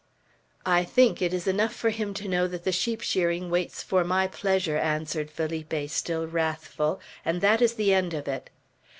"I 0.65 0.83
think 0.83 1.21
it 1.21 1.31
is 1.31 1.45
enough 1.45 1.75
for 1.75 1.91
him 1.91 2.15
to 2.15 2.27
know 2.27 2.47
that 2.47 2.63
the 2.63 2.71
sheep 2.71 3.01
shearing 3.01 3.51
waits 3.51 3.83
for 3.83 4.03
my 4.03 4.25
pleasure," 4.25 4.75
answered 4.75 5.29
Felipe, 5.29 5.91
still 5.91 6.25
wrathful, 6.25 6.99
"and 7.23 7.39
that 7.41 7.61
is 7.61 7.75
the 7.75 7.93
end 7.93 8.15
of 8.15 8.27
it." 8.27 8.49